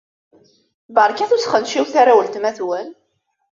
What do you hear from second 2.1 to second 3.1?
weltma-twen.